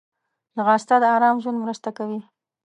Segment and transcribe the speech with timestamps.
[0.55, 2.19] ځغاسته د آرام ژوند مرسته کوي